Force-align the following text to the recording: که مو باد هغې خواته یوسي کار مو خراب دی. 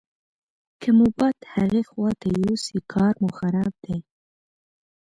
که 0.81 0.89
مو 0.97 1.07
باد 1.17 1.37
هغې 1.55 1.81
خواته 1.89 2.27
یوسي 2.43 2.77
کار 2.93 3.13
مو 3.21 3.29
خراب 3.37 3.73
دی. 3.83 3.97